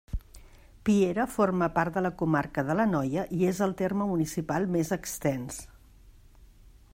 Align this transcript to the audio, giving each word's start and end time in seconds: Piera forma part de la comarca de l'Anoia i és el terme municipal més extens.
Piera 0.87 1.25
forma 1.33 1.67
part 1.75 1.99
de 1.99 2.03
la 2.05 2.11
comarca 2.21 2.63
de 2.69 2.77
l'Anoia 2.79 3.27
i 3.41 3.45
és 3.51 3.61
el 3.67 3.77
terme 3.83 4.09
municipal 4.13 4.67
més 4.77 4.95
extens. 4.99 5.61